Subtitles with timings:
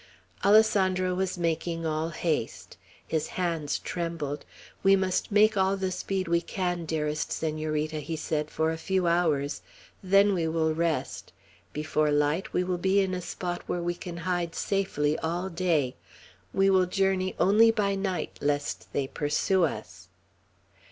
[0.43, 2.75] Alessandro was making all haste.
[3.05, 4.45] His hands trembled.
[4.81, 9.05] "We must make all the speed we can, dearest Senorita," he said, "for a few
[9.05, 9.61] hours.
[10.01, 11.33] Then we will rest.
[11.71, 15.95] Before light, we will be in a spot where we can hide safely all day.
[16.51, 20.07] We will journey only by night, lest they pursue us."